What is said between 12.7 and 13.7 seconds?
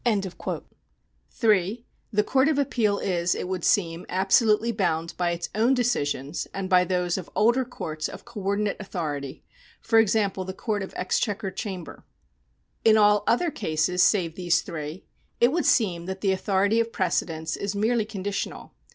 2 In all other